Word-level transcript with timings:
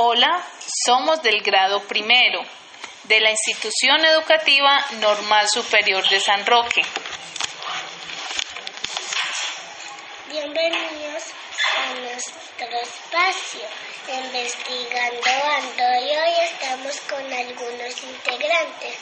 Hola, 0.00 0.40
somos 0.86 1.20
del 1.22 1.42
grado 1.42 1.82
primero 1.82 2.40
de 3.02 3.18
la 3.18 3.32
institución 3.32 4.04
educativa 4.04 4.78
Normal 5.00 5.48
Superior 5.48 6.08
de 6.08 6.20
San 6.20 6.46
Roque. 6.46 6.82
Bienvenidos 10.28 11.24
a 11.78 11.94
nuestro 11.94 12.78
espacio 12.80 13.66
Investigando 14.06 15.30
Ando 15.56 16.06
y 16.06 16.16
hoy 16.16 16.32
estamos 16.44 17.00
con 17.00 17.32
algunos 17.32 18.02
integrantes 18.04 18.94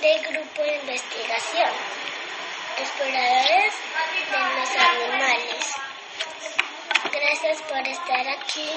del 0.00 0.22
grupo 0.26 0.62
de 0.62 0.74
investigación, 0.74 1.70
exploradores 2.78 3.74
de 4.28 4.38
los 4.58 4.70
animales. 4.76 5.72
Gracias 7.12 7.62
por 7.62 7.86
estar 7.86 8.28
aquí 8.28 8.68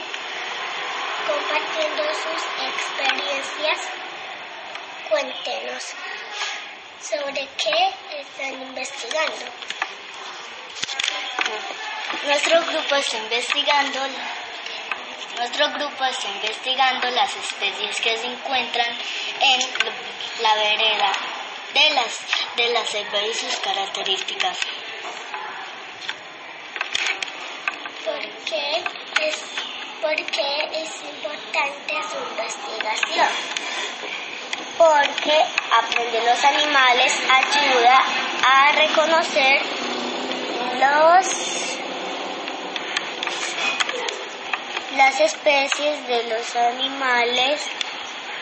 compartiendo 1.28 2.04
sus 2.14 2.42
experiencias. 2.72 3.80
Cuéntenos 5.10 5.84
sobre 7.02 7.48
qué 7.58 8.20
están 8.20 8.62
investigando. 8.62 9.46
Nuestro 12.26 12.62
grupo 12.64 12.96
está 12.96 13.18
investigando 13.18 14.00
nuestro 15.38 15.70
grupo 15.72 16.06
está 16.06 16.30
investigando 16.30 17.10
las 17.10 17.36
especies 17.36 18.00
que 18.00 18.18
se 18.18 18.26
encuentran 18.26 18.88
en 19.42 19.60
la 20.42 20.56
vereda 20.56 21.12
de 21.74 21.90
las 21.94 22.20
de 22.56 22.70
la 22.70 22.86
selva 22.86 23.22
y 23.22 23.34
sus 23.34 23.56
características. 23.58 24.58
¿Por 28.06 28.22
qué 28.46 28.84
por 30.06 30.16
qué 30.16 30.84
es 30.84 31.02
importante 31.02 31.94
su 32.12 32.18
investigación? 32.30 33.28
Porque 34.78 35.42
aprender 35.82 36.24
los 36.24 36.44
animales 36.44 37.20
ayuda 37.28 38.04
a 38.48 38.72
reconocer 38.74 39.62
los 40.80 41.80
las 44.96 45.20
especies 45.20 46.08
de 46.08 46.24
los 46.26 46.56
animales 46.56 47.62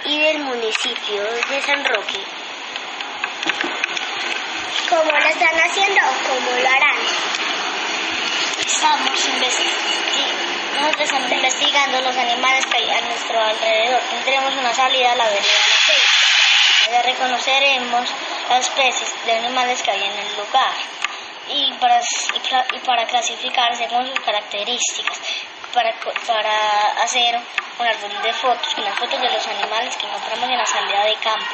y 0.03 0.19
del 0.19 0.39
municipio 0.39 1.23
de 1.49 1.61
San 1.61 1.85
Roque. 1.85 2.19
¿Cómo 4.89 5.11
lo 5.11 5.27
están 5.29 5.55
haciendo 5.55 6.01
o 6.01 6.27
cómo 6.27 6.51
lo 6.59 6.69
harán? 6.69 6.97
Estamos 8.65 9.29
nosotros 10.73 11.01
estamos 11.01 11.31
investigando 11.31 12.01
los 12.01 12.15
animales 12.15 12.65
que 12.65 12.77
hay 12.77 12.89
a 12.89 13.01
nuestro 13.01 13.39
alrededor. 13.39 14.01
Tendremos 14.09 14.55
una 14.55 14.73
salida 14.73 15.11
a 15.11 15.15
la 15.15 15.25
vereda. 15.25 17.01
Reconoceremos 17.03 18.09
las 18.49 18.67
especies 18.67 19.25
de 19.25 19.31
animales 19.33 19.81
que 19.81 19.91
hay 19.91 20.03
en 20.03 20.19
el 20.19 20.37
lugar 20.37 20.73
y 21.47 21.73
para, 21.73 22.01
y 22.01 22.79
para 22.79 23.05
clasificar 23.05 23.75
según 23.75 24.07
sus 24.07 24.19
características 24.19 25.19
para, 25.73 25.91
para 26.27 26.57
hacer 27.03 27.35
un 27.79 27.87
álbum 27.87 28.21
de 28.21 28.33
fotos, 28.33 28.73
con 28.75 28.83
las 28.83 28.97
fotos 28.97 29.19
de 29.19 29.29
los 29.29 29.47
animales 29.47 29.95
que 29.97 30.05
encontramos 30.05 30.49
en 30.49 30.57
la 30.57 30.65
salida 30.65 31.03
de 31.03 31.13
campo. 31.15 31.51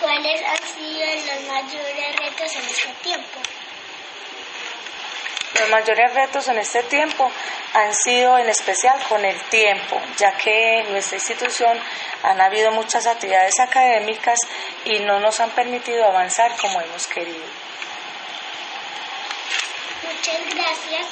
¿Cuáles 0.00 0.42
han 0.42 0.68
sido 0.68 1.06
los 1.06 1.42
mayores 1.48 2.16
retos 2.16 2.56
en 2.56 2.64
este 2.64 2.88
tiempo? 3.02 3.40
Los 5.60 5.70
mayores 5.70 6.12
retos 6.14 6.48
en 6.48 6.58
este 6.58 6.82
tiempo 6.84 7.30
han 7.74 7.94
sido 7.94 8.36
en 8.38 8.48
especial 8.48 9.00
con 9.08 9.24
el 9.24 9.40
tiempo, 9.42 10.00
ya 10.16 10.32
que 10.36 10.80
en 10.80 10.90
nuestra 10.90 11.16
institución 11.16 11.78
han 12.24 12.40
habido 12.40 12.72
muchas 12.72 13.06
actividades 13.06 13.60
académicas 13.60 14.38
y 14.84 14.98
no 15.00 15.20
nos 15.20 15.38
han 15.38 15.50
permitido 15.50 16.04
avanzar 16.04 16.56
como 16.60 16.80
hemos 16.80 17.06
querido. 17.06 17.44
Muchas 20.02 20.54
gracias 20.54 21.06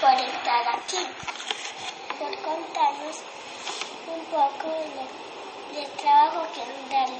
por 0.00 0.12
estar 0.12 0.68
aquí, 0.74 1.06
por 2.18 2.36
contarnos 2.42 3.16
un 4.06 4.24
poco 4.26 4.68
del 5.74 5.86
trabajo 5.92 6.46
que 6.54 6.60
están 6.60 6.90
realizando. 6.90 7.19